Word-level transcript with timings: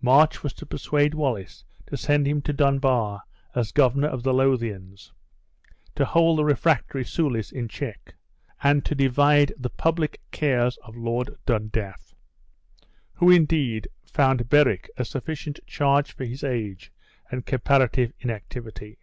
March 0.00 0.44
was 0.44 0.52
to 0.52 0.64
persuade 0.64 1.14
Wallace 1.14 1.64
to 1.88 1.96
send 1.96 2.28
him 2.28 2.40
to 2.42 2.52
Dunbar 2.52 3.24
as 3.56 3.72
governor 3.72 4.06
of 4.06 4.22
the 4.22 4.32
Lothiaus, 4.32 5.10
to 5.96 6.04
hold 6.04 6.38
the 6.38 6.44
refractory 6.44 7.04
Soulis 7.04 7.50
in 7.50 7.66
check; 7.66 8.14
and 8.62 8.84
to 8.84 8.94
divide 8.94 9.52
the 9.58 9.70
public 9.70 10.20
cares 10.30 10.76
of 10.84 10.94
Lord 10.96 11.36
Dundaff; 11.44 12.14
who, 13.14 13.28
indeed, 13.32 13.88
found 14.06 14.48
Berwick 14.48 14.88
a 14.96 15.04
sufficient 15.04 15.58
charge 15.66 16.12
for 16.14 16.24
his 16.24 16.44
age 16.44 16.92
and 17.32 17.44
comparative 17.44 18.12
inactivity. 18.20 18.98